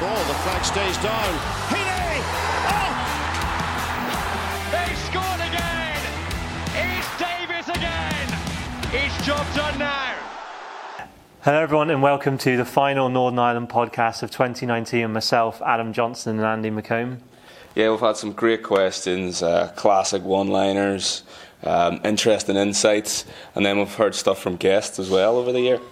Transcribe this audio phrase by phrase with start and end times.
[0.00, 0.24] ball.
[0.26, 1.34] The flag stays down.
[1.74, 2.22] Heaney!
[2.70, 2.92] Oh!
[4.70, 6.00] They scored again!
[6.74, 8.38] It's Davis again!
[8.92, 10.14] It's job done now!
[11.42, 15.04] Hello, everyone, and welcome to the final Northern Ireland podcast of 2019.
[15.04, 17.18] And myself, Adam Johnson, and Andy McComb.
[17.74, 21.24] Yeah, we've had some great questions, uh, classic one liners,
[21.64, 25.80] um, interesting insights, and then we've heard stuff from guests as well over the year.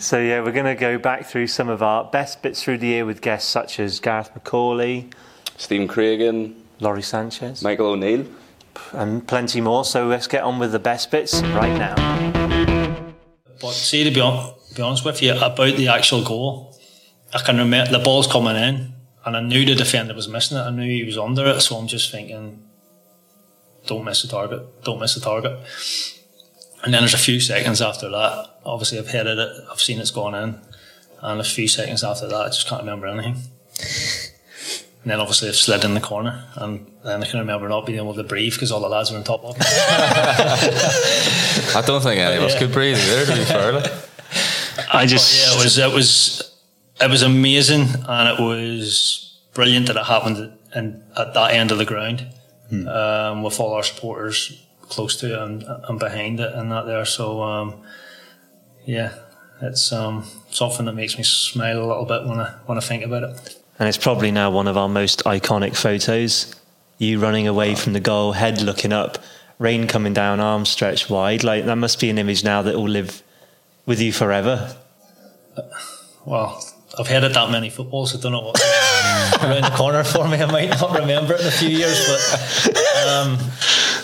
[0.00, 2.88] So, yeah, we're going to go back through some of our best bits through the
[2.88, 5.12] year with guests such as Gareth McAuley,
[5.56, 8.26] Stephen Craigan, Lawrie Sanchez, Michael O'Neill,
[8.92, 9.84] and plenty more.
[9.84, 11.94] So, let's get on with the best bits right now.
[13.60, 16.76] But see, to be, on, be honest with you, about the actual goal,
[17.32, 18.92] I can remember the ball's coming in,
[19.24, 20.62] and I knew the defender was missing it.
[20.62, 22.63] I knew he was under it, so I'm just thinking,
[23.86, 25.58] don't miss the target, don't miss the target.
[26.82, 28.50] And then there's a few seconds after that.
[28.64, 30.58] Obviously, I've headed it, I've seen it's gone in,
[31.22, 33.36] and a few seconds after that, I just can't remember anything.
[35.02, 37.98] And then obviously I've slid in the corner, and then I can remember not being
[37.98, 39.64] able to breathe because all the lads were on top of me.
[39.68, 42.58] I don't think any of us Yeah.
[42.60, 43.72] could breathe either, to be fair.
[43.72, 43.92] like.
[44.92, 45.46] I just.
[45.46, 46.52] yeah, it was it was
[47.00, 51.78] it was amazing, and it was brilliant that it happened in, at that end of
[51.78, 52.26] the ground,
[52.88, 57.04] um, with all our supporters close to it and, and behind it and that there.
[57.04, 57.82] So um,
[58.84, 59.14] yeah,
[59.62, 63.04] it's um, something that makes me smile a little bit when I when I think
[63.04, 63.56] about it.
[63.78, 66.54] And it's probably now one of our most iconic photos.
[66.98, 69.18] You running away from the goal, head looking up,
[69.58, 71.42] rain coming down, arms stretched wide.
[71.42, 73.22] Like that must be an image now that will live
[73.84, 74.76] with you forever.
[76.24, 76.64] Well,
[76.98, 78.14] I've headed that many footballs.
[78.16, 78.60] I don't know what
[79.42, 80.38] around the corner for me.
[80.38, 83.38] I might not remember it in a few years, but um,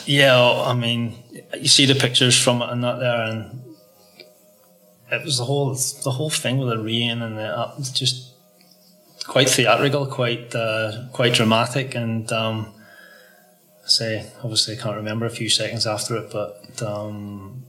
[0.07, 1.15] yeah, I mean,
[1.59, 3.63] you see the pictures from it and that there, and
[5.11, 8.35] it was the whole the whole thing with the rain and the uh, just
[9.27, 12.73] quite theatrical, quite uh, quite dramatic, and um,
[13.85, 16.83] I say obviously I can't remember a few seconds after it, but.
[16.83, 17.67] Um,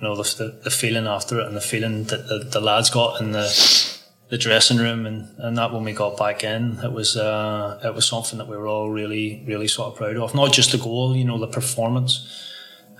[0.00, 2.88] you know the, the, the feeling after it and the feeling that the, the lads
[2.88, 3.97] got and the
[4.30, 7.94] the dressing room and, and that when we got back in it was uh, it
[7.94, 10.34] was something that we were all really really sort of proud of.
[10.34, 12.52] Not just the goal you know the performance.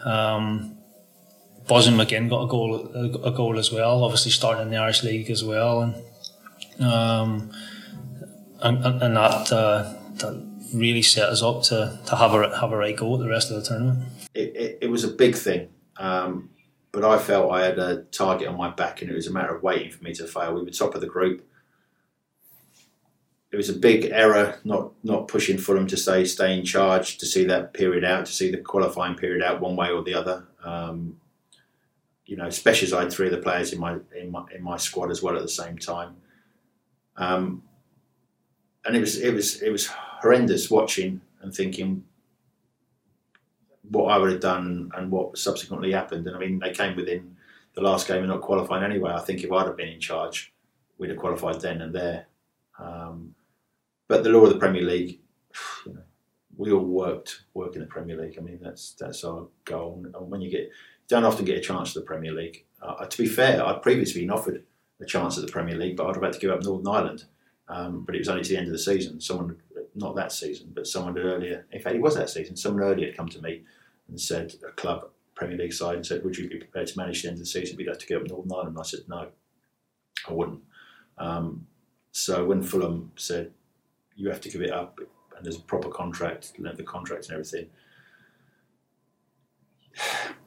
[0.04, 0.76] Um,
[1.66, 5.30] Bosun McGinn got a goal a, goal as well obviously starting in the Irish League
[5.30, 5.82] as well.
[5.82, 5.94] And
[6.80, 7.50] um,
[8.60, 12.76] and, and that, uh, that really set us up to, to have a have a
[12.76, 14.04] right go at the rest of the tournament.
[14.34, 15.68] It, it, it was a big thing.
[15.96, 16.50] Um,
[16.98, 19.54] but I felt I had a target on my back, and it was a matter
[19.54, 20.52] of waiting for me to fail.
[20.52, 21.46] We were top of the group.
[23.52, 27.26] It was a big error not not pushing Fulham to stay stay in charge to
[27.26, 30.48] see that period out, to see the qualifying period out one way or the other.
[30.64, 31.20] Um,
[32.26, 34.62] you know, especially as I had three of the players in my in my in
[34.62, 36.16] my squad as well at the same time.
[37.16, 37.62] Um,
[38.84, 42.04] and it was it was it was horrendous watching and thinking
[43.90, 46.26] what I would have done and what subsequently happened.
[46.26, 47.36] And I mean, they came within
[47.74, 49.12] the last game and not qualifying anyway.
[49.12, 50.52] I think if I'd have been in charge,
[50.98, 52.26] we'd have qualified then and there.
[52.78, 53.34] Um,
[54.08, 55.20] but the law of the Premier League,
[55.86, 56.02] you know,
[56.56, 58.36] we all worked work in the Premier League.
[58.38, 60.04] I mean, that's that's our goal.
[60.04, 60.70] And when you get, you
[61.08, 62.64] don't often get a chance to the Premier League.
[62.82, 64.64] Uh, to be fair, I'd previously been offered
[65.00, 67.24] a chance at the Premier League, but I'd have had to give up Northern Ireland.
[67.68, 69.20] Um, but it was only to the end of the season.
[69.20, 69.56] Someone,
[69.94, 71.66] not that season, but someone earlier.
[71.70, 72.56] In fact, it was that season.
[72.56, 73.62] Someone earlier had come to me
[74.08, 77.22] and said a club Premier League side and said, "Would you be prepared to manage
[77.22, 77.76] the end of the season?
[77.76, 79.28] We'd have to give up Northern Ireland." And I said, "No,
[80.28, 80.62] I wouldn't."
[81.16, 81.66] Um,
[82.10, 83.52] so when Fulham said,
[84.16, 84.98] "You have to give it up,"
[85.36, 87.70] and there's a proper contract, length of contract, and everything.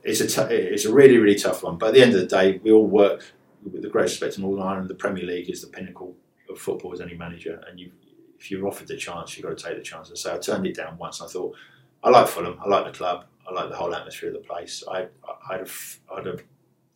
[0.04, 2.28] It's a t- it's a really really tough one, but at the end of the
[2.28, 3.34] day, we all work
[3.64, 4.90] with the greatest respect to Northern Ireland.
[4.90, 6.16] The Premier League is the pinnacle
[6.50, 7.92] of football as any manager, and you,
[8.40, 10.12] if you're offered the chance, you've got to take the chance.
[10.16, 11.22] So I turned it down once.
[11.22, 11.56] I thought,
[12.04, 14.84] I like Fulham, I like the club, I like the whole atmosphere of the place.
[14.90, 15.08] I,
[15.50, 15.70] I had a,
[16.12, 16.38] I had a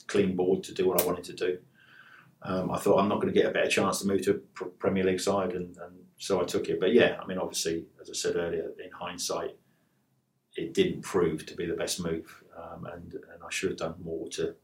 [0.08, 1.58] clean board to do what I wanted to do.
[2.42, 4.34] Um, I thought I'm not going to get a better chance to move to a
[4.36, 6.80] pr- Premier League side, and, and so I took it.
[6.80, 9.56] But yeah, I mean, obviously, as I said earlier, in hindsight,
[10.56, 13.96] it didn't prove to be the best move, um, and and I should have done
[14.04, 14.56] more to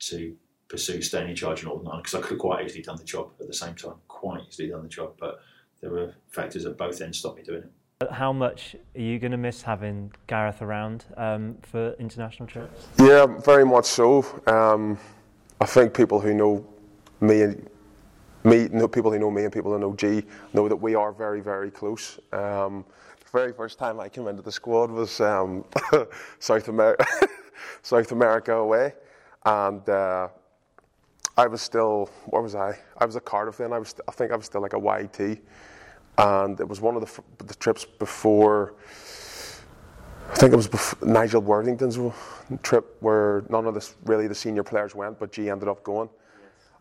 [0.00, 0.36] to
[0.68, 3.04] pursue staying in charge in Northern Ireland because I could have quite easily done the
[3.04, 5.14] job at the same time, quite easily done the job.
[5.18, 5.38] But
[5.80, 7.72] there were factors at both ends stopped me doing it.
[8.10, 12.86] How much are you going to miss having Gareth around um, for international trips?
[12.98, 14.24] Yeah, very much so.
[14.46, 14.98] Um,
[15.60, 16.66] I think people who know
[17.20, 17.68] me and
[18.44, 20.22] me, know people who know me and people who know G
[20.52, 22.18] know that we are very, very close.
[22.32, 22.84] Um,
[23.20, 25.64] the very first time I came into the squad was um,
[26.38, 27.06] South America,
[27.82, 28.94] South America away,
[29.44, 30.28] and uh,
[31.36, 32.78] I was still, what was I?
[32.98, 33.72] I was a Cardiff then.
[33.72, 35.40] I was, I think I was still like a YT,
[36.18, 38.74] and it was one of the, the trips before.
[40.30, 41.98] I think it was before Nigel Worthington's
[42.62, 46.08] trip where none of the really the senior players went, but G ended up going,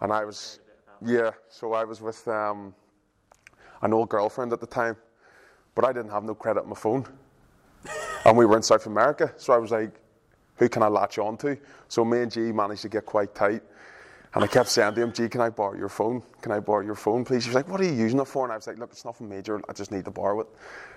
[0.02, 0.60] and I was,
[1.02, 1.32] yeah.
[1.50, 2.74] So I was with um,
[3.82, 4.96] an old girlfriend at the time,
[5.76, 7.06] but I didn't have no credit on my phone,
[8.26, 9.34] and we were in South America.
[9.38, 10.00] So I was like,
[10.56, 11.58] who can I latch on to?
[11.88, 13.64] So me and G managed to get quite tight.
[14.36, 16.24] And I kept saying to him, G, can I borrow your phone?
[16.42, 17.44] Can I borrow your phone, please?
[17.44, 18.44] He was like, what are you using it for?
[18.46, 19.62] And I was like, look, it's nothing major.
[19.70, 20.48] I just need to borrow it.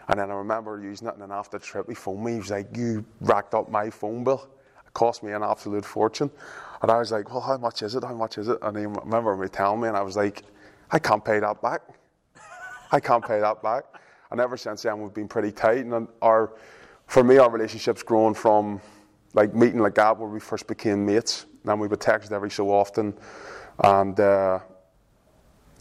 [0.08, 1.14] And then I remember using it.
[1.14, 2.32] And then after the trip, he phoned me.
[2.32, 4.48] He was like, you racked up my phone bill.
[4.86, 6.30] It cost me an absolute fortune.
[6.80, 8.04] And I was like, well, how much is it?
[8.04, 8.58] How much is it?
[8.62, 10.42] And he remember me telling me, and I was like,
[10.90, 11.82] I can't pay that back.
[12.90, 13.84] I can't pay that back.
[14.30, 15.84] And ever since then, we've been pretty tight.
[15.84, 16.54] And our,
[17.06, 18.80] for me, our relationship's grown from
[19.34, 21.44] like meeting like that where we first became mates.
[21.66, 23.14] And we would text every so often,
[23.82, 24.60] and uh,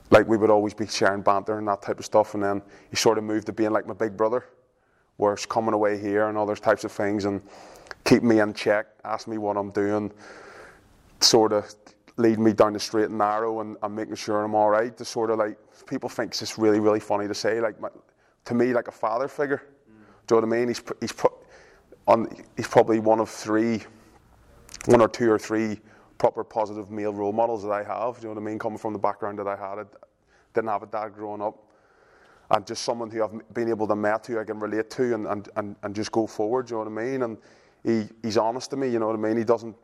[0.09, 2.33] like we would always be sharing banter and that type of stuff.
[2.33, 4.45] And then he sort of moved to being like my big brother,
[5.17, 7.41] where it's coming away here and all those types of things, and
[8.03, 10.11] keeping me in check, asking me what I'm doing,
[11.21, 11.71] sort of
[12.17, 14.95] leading me down the straight and narrow, and, making sure I'm all right.
[14.97, 17.89] To sort of like people think it's really really funny to say, like my,
[18.45, 19.61] to me like a father figure.
[19.61, 20.27] Mm.
[20.27, 20.67] Do you know what I mean?
[20.69, 21.13] He's he's
[22.07, 22.27] on
[22.57, 23.81] he's probably one of three
[24.87, 25.79] one or two or three
[26.17, 28.17] proper positive male role models that I have.
[28.19, 28.59] You know what I mean?
[28.59, 29.85] Coming from the background that I had, I
[30.53, 31.57] didn't have a dad growing up,
[32.51, 35.27] and just someone who I've been able to meet, who I can relate to, and,
[35.27, 36.69] and, and, and just go forward.
[36.69, 37.21] You know what I mean?
[37.23, 37.37] And
[37.83, 38.87] he, he's honest to me.
[38.89, 39.37] You know what I mean?
[39.37, 39.75] He doesn't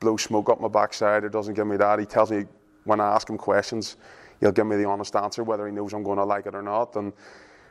[0.00, 1.98] blow smoke up my backside or doesn't give me that.
[1.98, 2.44] He tells me
[2.84, 3.96] when I ask him questions,
[4.40, 6.62] he'll give me the honest answer, whether he knows I'm going to like it or
[6.62, 6.96] not.
[6.96, 7.12] And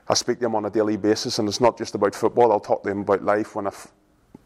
[0.07, 2.51] I speak to him on a daily basis, and it's not just about football.
[2.51, 3.55] I'll talk to him about life.
[3.55, 3.71] When I,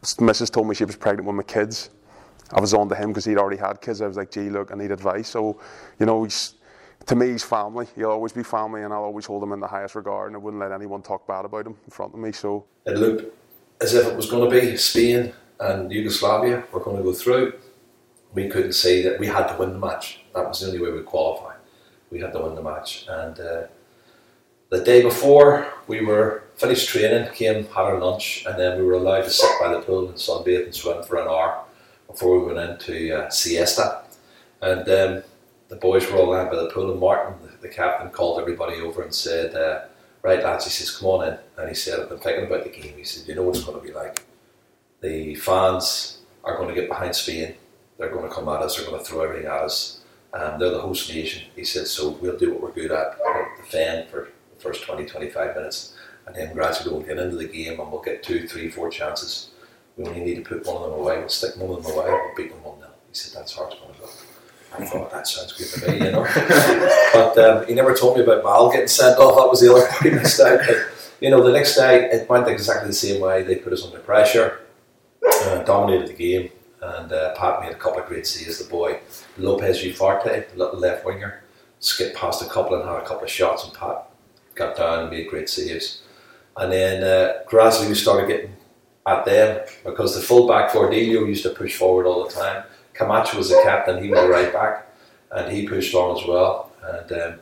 [0.02, 0.50] Mrs.
[0.50, 1.90] told me she was pregnant with my kids,
[2.52, 4.00] I was on to him because he'd already had kids.
[4.00, 5.28] I was like, gee, look, I need advice.
[5.28, 5.60] So,
[5.98, 6.54] you know, he's,
[7.06, 7.86] to me, he's family.
[7.96, 10.38] He'll always be family, and I'll always hold him in the highest regard, and I
[10.38, 12.32] wouldn't let anyone talk bad about him in front of me.
[12.32, 13.34] So it looked
[13.80, 17.54] as if it was going to be Spain and Yugoslavia were going to go through.
[18.32, 20.20] We couldn't see that we had to win the match.
[20.34, 21.54] That was the only way we qualify.
[22.10, 23.62] We had to win the match, and uh,
[24.70, 28.94] the day before we were finished training, came had our lunch, and then we were
[28.94, 31.65] allowed to sit by the pool and sunbathe and swim for an hour
[32.06, 34.02] before we went into uh, siesta.
[34.62, 35.22] And um,
[35.68, 38.80] the boys were all lying by the pool, and Martin, the, the captain, called everybody
[38.80, 39.82] over and said, uh,
[40.22, 41.38] Right, lads, he says, Come on in.
[41.56, 42.94] And he said, I've been thinking about the game.
[42.96, 44.24] He said, You know what it's going to be like.
[45.00, 47.54] The fans are going to get behind Spain.
[47.96, 48.76] They're going to come at us.
[48.76, 50.00] They're going to throw everything at us.
[50.32, 51.48] Um, they're the host nation.
[51.54, 53.16] He said, So we'll do what we're good at,
[53.56, 55.94] defend for the first 20, 25 minutes.
[56.26, 59.50] And then gradually we'll get into the game and we'll get two, three, four chances
[59.96, 62.06] we only need to put one of them away, we'll stick one of them away,
[62.06, 62.90] we'll beat them 1 0.
[63.08, 63.86] He said, That's going to.
[64.78, 66.22] I thought that sounds good to me, you know.
[67.14, 69.36] but um, he never told me about Mal getting sent off.
[69.36, 70.60] That was the other part he missed out.
[70.66, 70.76] But,
[71.20, 73.42] you know, the next day it went exactly the same way.
[73.42, 74.60] They put us under pressure,
[75.26, 76.50] uh, dominated the game,
[76.82, 78.58] and uh, Pat made a couple of great saves.
[78.58, 79.00] The boy
[79.38, 81.42] Lopez Ufarte, little left winger,
[81.80, 84.10] skipped past a couple and had a couple of shots, and Pat
[84.54, 86.02] got down and made great saves.
[86.56, 88.55] And then uh, gradually we started getting
[89.06, 92.64] at them because the fullback Gordillo used to push forward all the time.
[92.94, 94.86] Camacho was the captain, he was the right back,
[95.30, 96.72] and he pushed on as well.
[96.82, 97.38] And um,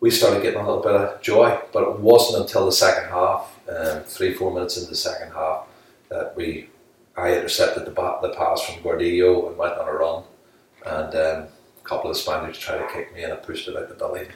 [0.00, 3.58] we started getting a little bit of joy, but it wasn't until the second half,
[3.68, 5.66] um, three, four minutes into the second half,
[6.08, 6.68] that we
[7.16, 7.92] I intercepted the,
[8.22, 10.24] the pass from Gordillo and went on a run.
[10.84, 13.88] And um, a couple of Spaniards tried to kick me, and I pushed it out
[13.88, 14.26] the belly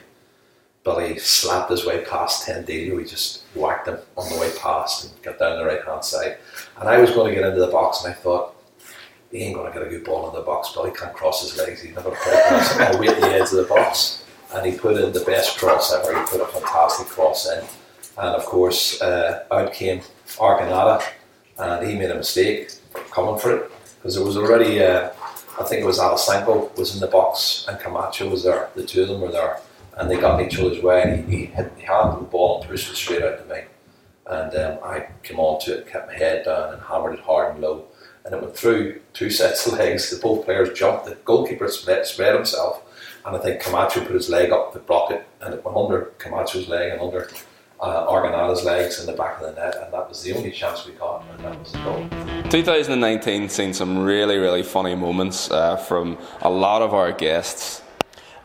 [0.83, 2.99] Billy slapped his way past Tendillo.
[2.99, 3.43] He just
[3.79, 6.37] whacked him on the way past and got down the right hand side.
[6.79, 8.55] And I was going to get into the box, and I thought,
[9.31, 10.73] he ain't going to get a good ball in the box.
[10.75, 11.81] but he can't cross his legs.
[11.81, 12.77] He's never put across.
[12.79, 14.25] I'll wait at the edge of the box.
[14.53, 16.19] And he put in the best cross ever.
[16.19, 17.63] He put a fantastic cross in.
[18.17, 20.01] And of course, uh, out came
[20.37, 21.03] Arconada,
[21.59, 22.71] and he made a mistake
[23.11, 25.11] coming for it because there was already, uh,
[25.59, 28.69] I think it was Alesanco was in the box and Camacho was there.
[28.75, 29.59] The two of them were there
[29.99, 31.03] and they got in each other's way.
[31.03, 33.61] And he, he, hit, he handled the ball and pushed it straight out to me.
[34.25, 37.53] And um, I came on to it, kept my head down, and hammered it hard
[37.53, 37.85] and low.
[38.25, 40.09] And it went through two sets of legs.
[40.09, 41.05] The both players jumped.
[41.05, 42.81] The goalkeeper spread, spread himself,
[43.25, 46.11] and I think Camacho put his leg up to block it, and it went under
[46.17, 47.29] Camacho's leg and under
[47.81, 50.93] uh, legs in the back of the net, and that was the only chance we
[50.93, 52.07] got, and that was the goal.
[52.49, 57.81] 2019 seen some really, really funny moments uh, from a lot of our guests.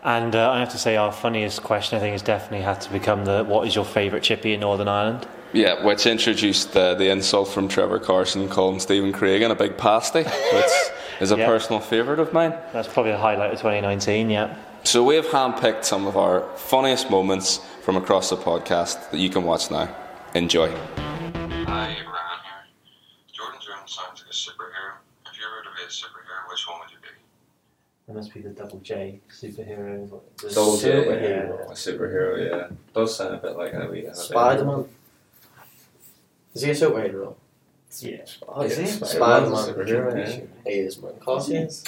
[0.04, 2.92] And uh, I have to say, our funniest question, I think, has definitely had to
[2.92, 5.26] become the what is your favourite chippy in Northern Ireland?
[5.54, 10.24] Yeah, which introduced the, the insult from Trevor Carson calling Stephen Craigan a big pasty,
[10.24, 10.72] which
[11.20, 11.46] is a Yeah.
[11.46, 12.50] personal favourite of mine.
[12.72, 14.28] That's probably a highlight of 2019.
[14.28, 14.54] Yeah.
[14.82, 19.30] So we have handpicked some of our funniest moments from across the podcast that you
[19.30, 19.88] can watch now.
[20.34, 20.68] Enjoy.
[20.68, 20.74] Hi,
[21.64, 22.02] Ryan here.
[23.32, 24.96] Jordan Jones sounds like a superhero.
[25.32, 27.08] If you were to be a superhero, which one would you be?
[28.06, 30.20] There must be the double J superhero.
[30.54, 32.76] Double J, A superhero, yeah.
[32.94, 34.84] Does sound a bit like a wee Spider Man.
[36.54, 37.34] Is he a superhero?
[38.00, 38.24] Yeah.
[38.48, 38.86] Oh, is he?
[38.86, 39.74] Spider-Man's Spider-Man.
[39.74, 40.70] superhero, yeah.
[40.70, 41.12] He is, man.
[41.12, 41.84] Of course he is.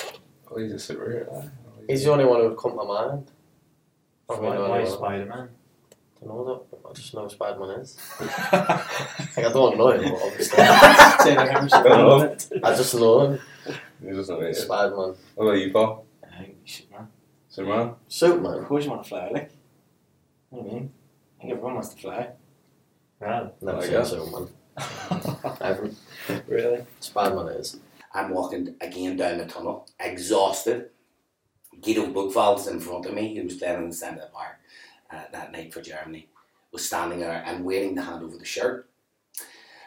[0.51, 1.51] Oh, he's a superhero.
[1.89, 3.31] He's the only one who would come to mind.
[4.29, 4.91] I Why, I why know.
[4.91, 5.49] Spider Man?
[6.23, 6.89] I don't know that.
[6.89, 7.99] I just know who Spider Man is.
[8.21, 8.31] like,
[9.39, 10.57] I don't know him, but obviously.
[11.25, 12.37] Say like I'm Hello.
[12.63, 13.41] I just know him.
[14.03, 15.15] He doesn't know Spider Man.
[15.35, 16.06] What about you, Paul?
[16.67, 17.09] I think Superman.
[17.49, 17.95] Superman?
[18.09, 18.59] Superman.
[18.59, 19.51] Of course you want to fly, like.
[20.51, 20.93] What do you mean?
[21.39, 22.29] I think everyone wants to fly.
[23.21, 23.53] Wow.
[23.61, 24.11] Never I seen guess.
[24.11, 24.49] Superman.
[25.61, 25.91] Ever.
[26.49, 26.85] Really?
[27.01, 27.79] Spider Man is.
[28.13, 30.91] I'm walking again down the tunnel, exhausted.
[31.81, 34.57] Guido Buchwald's in front of me, who was playing in the centre of the park
[35.11, 36.29] uh, that night for Germany,
[36.73, 38.89] was standing there and waiting to hand over the shirt.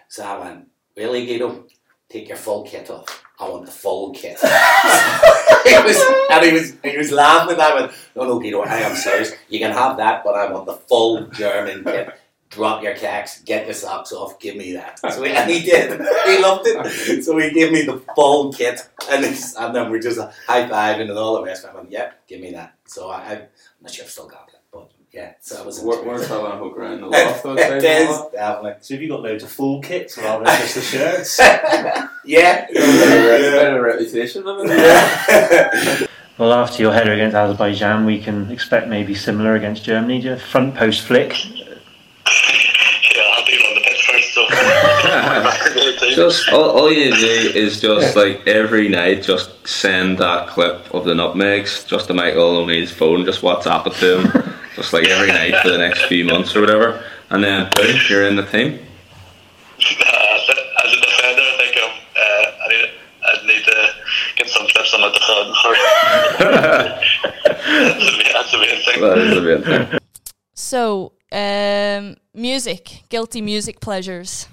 [0.07, 1.65] So I went, Really, Guido?
[2.09, 3.23] Take your full kit off.
[3.39, 4.37] I want the full kit.
[4.39, 5.97] he was,
[6.29, 7.59] and he was, he was laughing.
[7.59, 9.31] I went, No, no, Guido, I am serious.
[9.47, 12.09] You can have that, but I want the full German kit.
[12.49, 14.97] Drop your kicks, get your socks off, give me that.
[14.99, 16.01] So he, and he did.
[16.25, 17.23] He loved it.
[17.23, 21.11] So he gave me the full kit, and, and then we're just high fiving and
[21.11, 21.65] all the rest.
[21.65, 23.41] I went, "Yeah, give me that." So I, I'm
[23.81, 24.58] not sure I've still got but
[25.11, 25.33] yeah.
[25.41, 27.83] So that was We're, we're having a hook around the loft it outside.
[27.83, 28.73] is definitely.
[28.81, 31.39] So have you got loads of full kits rather than just the shirts?
[32.25, 32.67] yeah.
[32.67, 34.69] Bit of bit of reputation of it.
[34.69, 36.07] yeah.
[36.37, 40.21] Well, after your header against Azerbaijan, we can expect maybe similar against Germany.
[40.21, 41.33] Just front post flick.
[41.55, 41.65] Yeah,
[43.33, 44.47] I'll be on the pitch first, so.
[44.47, 46.15] The team.
[46.15, 51.03] Just all, all you do is just like every night, just send that clip of
[51.03, 53.25] the nutmegs just to Michael his phone.
[53.25, 54.48] Just WhatsApp it to him,
[54.79, 58.25] just like every night for the next few months or whatever, and then boom, you're
[58.25, 58.79] in the team.
[58.79, 62.89] Uh, as a defender, I think um, uh, I need
[63.25, 63.89] I need to
[64.37, 65.53] get some clips on my defender.
[67.43, 69.01] that's, the main, that's the main thing.
[69.01, 69.99] That is the main thing.
[70.53, 74.47] So, um, music, guilty music pleasures.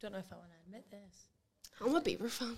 [0.00, 1.26] Don't know if I want to admit this.
[1.80, 2.56] I'm a Bieber fan.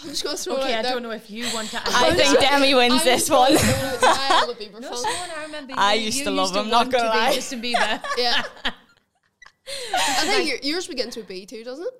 [0.02, 0.92] I'm just gonna throw Okay, it I there.
[0.92, 1.80] don't know if you want to.
[1.84, 2.38] I think.
[2.40, 3.56] Demi wins I'm this just one.
[3.56, 4.10] throw it out there.
[4.10, 4.96] I am a Bieber No, fan.
[4.96, 5.74] someone I remember.
[5.76, 7.32] I you, used you to love used to not gonna to be lie.
[7.34, 8.02] Justin Bieber.
[8.18, 8.42] Yeah.
[9.94, 11.94] I think your, yours begins with B too, doesn't it?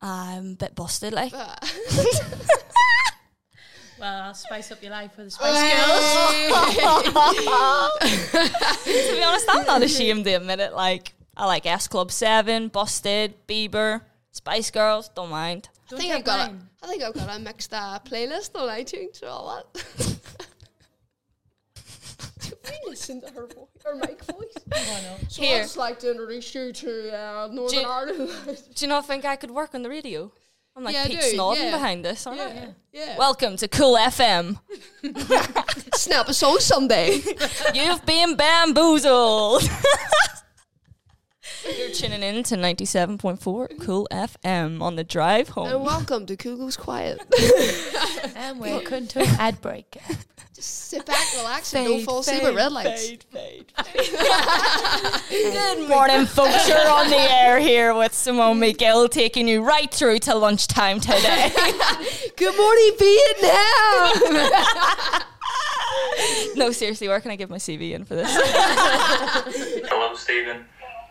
[0.00, 1.32] I'm a bit busted, like.
[1.32, 1.54] Well,
[4.22, 5.64] I'll spice up your life with the Spice Girls.
[8.82, 10.74] to be honest, I'm not ashamed to admit it.
[10.74, 15.68] Like, I like S Club 7, Busted, Bieber, Spice Girls, don't mind.
[15.86, 16.54] I Don't think I've got a.
[16.82, 19.84] I think I've got a mixed uh, playlist on iTunes or all that.
[22.40, 24.54] Do we listen to her voice, or mic voice?
[24.74, 25.16] Oh, no.
[25.28, 25.58] So Here.
[25.58, 28.30] I'd just like to introduce you to uh, Northern Do Ireland.
[28.74, 30.32] Do you not think I could work on the radio?
[30.76, 31.70] I'm like Yeah, Pete Snodden yeah.
[31.70, 32.48] behind this, aren't I?
[32.54, 33.18] yeah, yeah.
[33.18, 34.58] Welcome to Cool FM.
[35.94, 37.20] Snap a song someday.
[37.74, 39.62] You've been bamboozled.
[41.78, 45.68] You're tuning in to 97.4 Cool FM on the drive home.
[45.68, 47.20] and welcome to Kugel's Quiet.
[48.36, 49.96] And welcome to an ad break.
[50.54, 53.10] Just sit back, relax, and don't fall asleep at red lights.
[55.30, 56.68] Good morning, folks.
[56.68, 61.52] You're on the air here with Simone McGill, taking you right through to lunchtime today.
[62.36, 64.12] Good morning, Vietnam.
[66.56, 68.28] no, seriously, where can I give my CV in for this?
[69.88, 70.64] Hello, Stephen.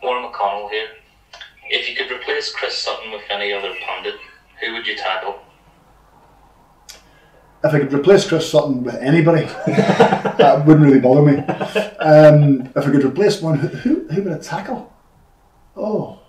[0.04, 0.88] Warren McConnell here.
[1.70, 4.14] If you could replace Chris Sutton with any other pundit,
[4.60, 5.40] who would you tackle?
[7.64, 11.38] If I could replace Chris Sutton with anybody, that wouldn't really bother me.
[11.38, 14.92] Um, if I could replace one, who, who, who would I tackle?
[15.74, 16.20] Oh,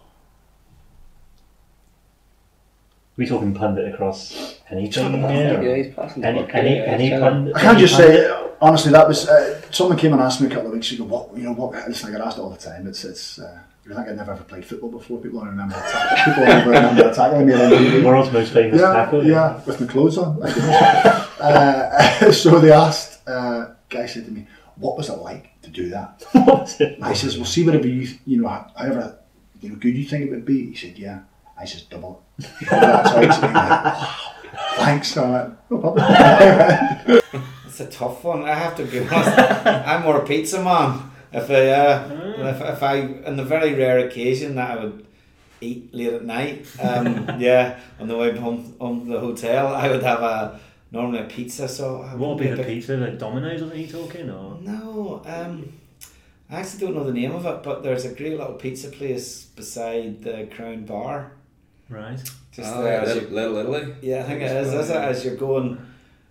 [3.18, 5.62] we talking pundit across anything here?
[5.62, 7.56] Yeah, he's passing the Any, bucket, any, any pundit?
[7.56, 8.92] I can't just say honestly.
[8.92, 11.04] That was uh, someone came and asked me a couple of weeks ago.
[11.04, 11.54] What you know?
[11.54, 12.88] What listen, I get asked all the time.
[12.88, 13.40] It's it's.
[13.40, 15.22] Uh, I think I'd never ever played football before.
[15.22, 16.34] People don't remember the tackle.
[16.34, 18.04] People don't remember the tackling me TV.
[18.04, 19.24] World's most famous yeah, tackle.
[19.24, 20.42] Yeah, with my clothes on.
[20.42, 23.28] uh, so they asked.
[23.28, 26.24] Uh, guy said to me, "What was it like to do that?"
[27.02, 29.20] I says, "Well, see whatever you you know, however
[29.62, 31.20] you know good you think it would be." He said, "Yeah."
[31.58, 34.35] I says, "Double." it." That's how he said, "Wow,
[34.78, 35.18] Thanks.
[35.18, 37.22] I went, no problem.
[37.66, 38.44] It's a tough one.
[38.44, 39.38] I have to be honest.
[39.88, 41.12] I'm more a pizza man.
[41.34, 42.10] If I, uh,
[42.56, 45.06] if, if I, on the very rare occasion that I would
[45.60, 49.90] eat late at night, um, yeah, on the way home home to the hotel, I
[49.90, 50.60] would have a
[50.92, 51.68] normally a pizza.
[51.68, 52.96] So I What would be a the bit- pizza?
[52.96, 53.62] Like Domino's?
[53.64, 54.58] Are you talking or?
[54.62, 55.74] No, um,
[56.50, 59.44] I actually don't know the name of it, but there's a great little pizza place
[59.44, 61.32] beside the Crown Bar.
[61.90, 62.20] Right.
[62.56, 63.96] Just Ah, there, as Little- you- Little Italy?
[64.02, 64.74] Yeah, I think it is.
[64.74, 65.78] Is it as you're going,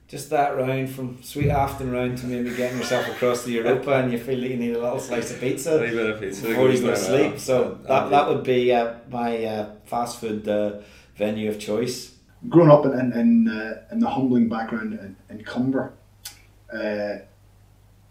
[0.09, 4.11] just that round from Sweet Afton round to maybe getting yourself across the Europa, and
[4.13, 6.47] you feel that you need a little slice of pizza A wee bit of pizza
[6.49, 7.31] before you go to sleep.
[7.33, 7.39] well.
[7.39, 10.77] So that that would be uh, my uh, fast food uh,
[11.17, 12.13] venue of choice.
[12.49, 15.93] growing up in in, in, uh, in the humbling background in, in Comber,
[16.73, 17.17] uh,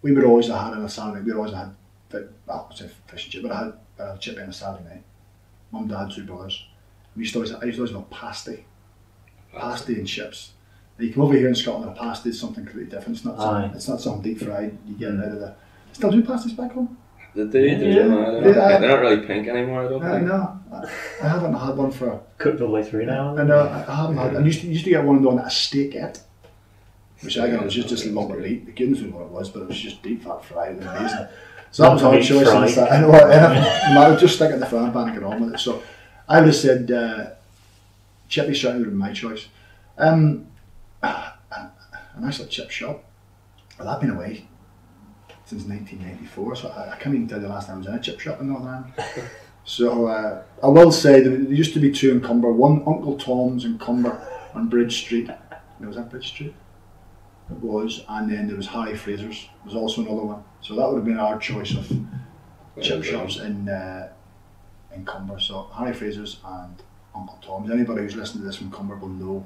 [0.04, 1.24] we would always have had on a Saturday.
[1.26, 1.76] We'd always have had,
[2.12, 4.54] fi- well, I say fish and chip, but I had, I had chip on a
[4.54, 5.04] Saturday night.
[5.72, 6.66] Mum, dad, two brothers.
[7.16, 8.66] We used to always, I used to always have a pasty,
[9.54, 10.52] pasty and chips.
[10.98, 13.18] Now, you come over here in Scotland, a pasty is something completely different.
[13.18, 13.76] It's not something, Aye.
[13.76, 14.78] it's not something deep fried.
[14.88, 15.56] You get it out of the.
[15.94, 16.98] Still do pasties back home?
[17.36, 18.04] They do, they Yeah.
[18.04, 18.10] do.
[18.10, 18.44] man.
[18.44, 18.68] They're, Yeah.
[18.70, 20.28] not, they're not really pink anymore, I don't I think.
[20.28, 20.60] know.
[20.72, 20.86] I,
[21.24, 22.20] I haven't had one for.
[22.38, 23.36] Cooked all the way through now.
[23.38, 23.60] I know.
[23.60, 24.36] I I haven't had.
[24.36, 26.20] I used to, used to get one done on a steakette,
[27.22, 28.66] which I got was just just a lump of meat.
[28.66, 31.28] The goodness knew what it was, but it was just deep fat fried and amazing.
[31.72, 32.48] So that was our Meat choice.
[32.48, 32.78] fried.
[32.78, 33.12] and I know.
[33.30, 35.60] Yeah, I just stick it in the frying pan and get on with it.
[35.60, 35.82] So
[36.28, 37.32] I would have said uh,
[38.30, 39.48] Chippy certainly would have been my choice.
[39.98, 40.48] Um,
[41.02, 43.04] a nice little chip shop.
[43.78, 44.48] Well, I've been away
[45.46, 47.94] since 1994, so I, I can't even tell you the last time I was in
[47.96, 48.94] a chip shop in Northern Ireland.
[49.66, 52.52] So uh, I will say there used to be two in Comber.
[52.52, 54.20] One Uncle Tom's in Comber
[54.54, 55.30] on Bridge Street.
[55.80, 56.54] No, was that Bridge Street?
[57.50, 59.48] It was, and then there was Harry Fraser's.
[59.64, 60.44] There was also another one.
[60.62, 61.90] So that would have been our choice of
[62.82, 64.12] chip shops in uh,
[64.96, 65.40] in Comber.
[65.40, 66.82] So Harry Fraser's and
[67.16, 67.72] Uncle Tom's.
[67.72, 69.46] Anybody who's listening to this from Comber will know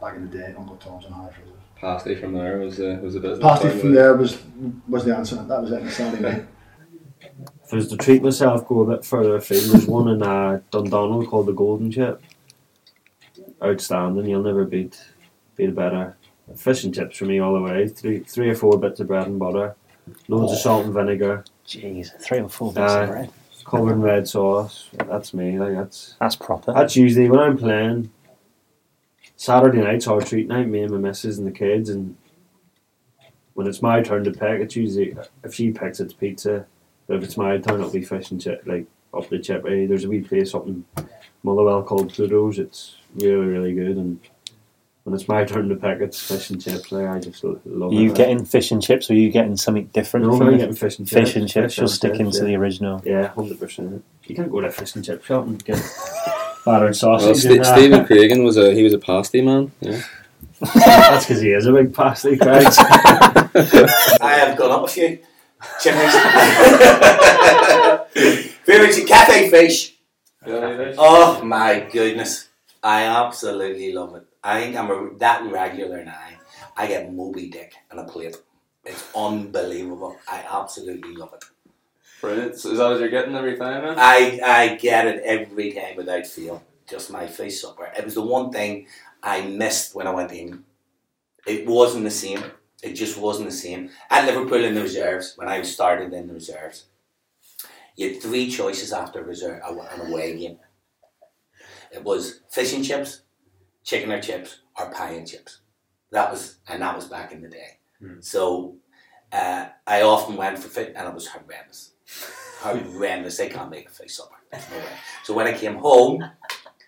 [0.00, 1.52] back in the day Uncle Tom's and Harry Fraser's.
[1.80, 3.40] Pasty from there was the was the business.
[3.40, 4.38] Pasty from was there was
[4.88, 5.36] was the answer.
[5.36, 6.46] That was it on Saturday night.
[7.64, 10.60] If I was to treat myself, go a bit further afield, there's one in uh,
[10.70, 12.22] Dundonald called the Golden Chip.
[13.62, 15.00] Outstanding, you'll never beat
[15.56, 16.16] beat a better.
[16.56, 17.88] Fish and chips for me all the way.
[17.88, 19.74] Three three or four bits of bread and butter.
[20.28, 21.44] Loads of salt and vinegar.
[21.66, 23.30] Jeez, three or four bits of bread.
[23.64, 24.88] Covered in red sauce.
[24.92, 25.58] That's me.
[25.58, 26.72] Like that's That's proper.
[26.72, 28.10] that's usually when I'm playing.
[29.36, 32.16] Saturday night's our treat night, me and my missus and the kids, and
[33.54, 36.66] when it's my turn to pick, it's usually if she picks it's pizza,
[37.06, 39.64] but if it's my turn, it'll be fish and chip, like up the chip.
[39.66, 40.84] eh, There's a wee place up in
[41.42, 42.58] Motherwell called Pluto's.
[42.58, 44.20] It's really really good, and
[45.04, 46.92] when it's my turn to pick, it's fish and chips.
[46.92, 48.16] Like, I just love Are you it.
[48.16, 50.26] getting fish and chips, or are you getting something different?
[50.26, 51.20] No, from I'm the getting fish and chips.
[51.20, 51.36] Fish chips.
[51.36, 51.74] and chips.
[51.74, 52.58] Fish You're and sticking chips, to the yeah.
[52.58, 53.02] original.
[53.04, 54.04] Yeah, hundred percent.
[54.24, 55.82] You can't go to a fish and chip shop and get
[56.64, 57.26] battered sausage.
[57.26, 59.72] Well, Ste and, uh, Stephen Craigan was a he was a pasty man.
[59.80, 60.02] Yeah.
[60.74, 62.60] That's because he is a big pasty, guy.
[64.20, 65.18] I have gone up a few.
[65.80, 66.12] Chimneys.
[68.64, 69.94] Favorite cafe fish.
[70.46, 72.48] Oh my goodness.
[72.82, 74.26] I absolutely love it.
[74.44, 76.18] I think I'm a, that regular now.
[76.76, 78.36] I get Moby Dick on a plate.
[78.84, 80.16] It's unbelievable.
[80.28, 81.44] I absolutely love it.
[82.20, 82.58] Brilliant.
[82.58, 83.94] So is that what you're getting every time, man?
[83.98, 86.62] I, I get it every time without fail.
[86.88, 87.90] Just my fish supper.
[87.96, 88.86] It was the one thing
[89.22, 90.64] I missed when I went in.
[91.46, 92.42] It wasn't the same.
[92.82, 93.90] It just wasn't the same.
[94.10, 96.86] At Liverpool in the reserves, when I started in the reserves,
[97.96, 100.58] you had three choices after reserve uh, an away game.
[101.92, 103.21] It was fish and chips,
[103.84, 105.60] chicken or chips, or pie and chips.
[106.10, 107.78] That was and that was back in the day.
[108.20, 108.76] So
[109.32, 111.92] uh, I often went for fit, and it was horrendous.
[112.60, 113.36] Horrendous.
[113.38, 114.34] They can't make a fish supper.
[114.52, 114.84] No way.
[115.24, 116.22] So when I came home,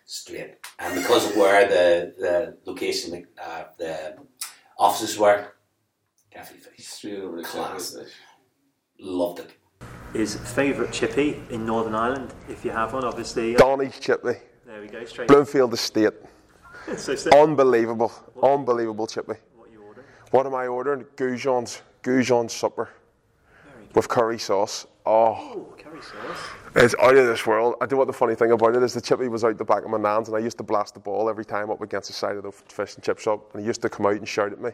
[0.05, 4.17] straight, and because of where the the location, uh, the
[4.79, 5.53] offices were,
[6.31, 6.85] cafe fish.
[6.87, 7.95] Straight over to Class.
[7.97, 8.13] fish.
[8.99, 9.53] Loved it.
[10.13, 13.55] His favourite chippy in Northern Ireland, if you have one, obviously.
[13.55, 14.35] Donny's chippy.
[14.67, 15.29] There we go, straight.
[15.29, 16.13] Bloomfield Estate.
[16.97, 18.13] So say- Unbelievable.
[18.43, 19.35] Unbelievable chippy.
[20.31, 21.05] What am I ordering?
[21.17, 21.83] Goujon's.
[22.03, 22.89] Goujon's supper.
[23.95, 24.87] With curry sauce.
[25.07, 25.73] Oh.
[25.79, 26.39] curry sauce.
[26.75, 27.77] It's out of this world.
[27.81, 29.85] I do what the funny thing about it is the chippy was out the back
[29.85, 32.15] of my nan's and I used to blast the ball every time up against the
[32.15, 34.51] side of the fish and chip shop and he used to come out and shout
[34.53, 34.71] at me.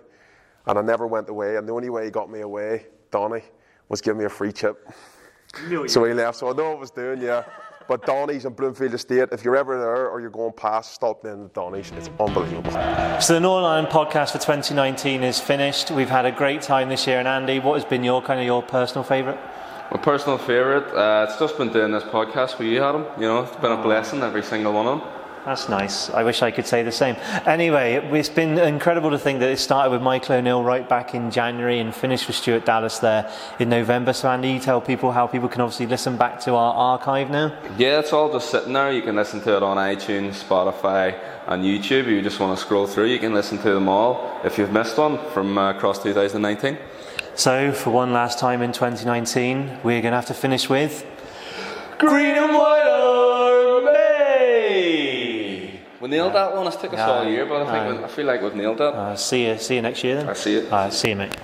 [0.66, 3.42] And I never went away and the only way he got me away, Donny,
[3.90, 4.88] was give me a free chip.
[5.88, 6.38] So he left.
[6.38, 7.44] So I know what I was doing, yeah.
[7.90, 11.46] But Donny's in Bloomfield Estate, if you're ever there or you're going past, stop in
[11.46, 11.90] at Donny's.
[11.96, 12.70] It's unbelievable.
[13.20, 15.90] So the Northern Ireland podcast for 2019 is finished.
[15.90, 17.18] We've had a great time this year.
[17.18, 19.40] And Andy, what has been your kind of your personal favourite?
[19.90, 23.06] My personal favourite, uh, it's just been doing this podcast with you, Adam.
[23.16, 25.19] You know, it's been a blessing, every single one of them.
[25.44, 26.10] That's nice.
[26.10, 27.16] I wish I could say the same.
[27.46, 31.30] Anyway, it's been incredible to think that it started with Michael O'Neill right back in
[31.30, 34.12] January and finished with Stuart Dallas there in November.
[34.12, 37.56] So, Andy, you tell people how people can obviously listen back to our archive now.
[37.78, 38.92] Yeah, it's all just sitting there.
[38.92, 42.00] You can listen to it on iTunes, Spotify, and YouTube.
[42.00, 44.72] If you just want to scroll through, you can listen to them all if you've
[44.72, 46.76] missed one from uh, across 2019.
[47.34, 51.06] So, for one last time in 2019, we're going to have to finish with
[51.98, 52.89] Green and White
[56.00, 56.66] We nailed that one.
[56.66, 58.54] It's took us Yeah, all year, but I think uh, we- I feel like we've
[58.54, 58.94] nailed that.
[58.94, 59.58] Uh, see you.
[59.58, 60.28] See you next year then.
[60.30, 60.62] I see you.
[60.68, 61.36] Right, see you, mate.